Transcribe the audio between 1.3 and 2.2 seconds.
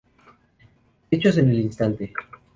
en el instante